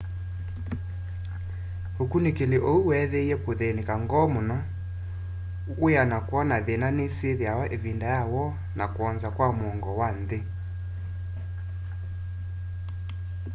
[2.03, 4.57] ukunikili ũu weethiie kuthĩnĩka ngoo mũno
[5.81, 10.39] wia na kwona thina ni syithiawa ivinda ya woo na kwonza kwa mũongo wa nthi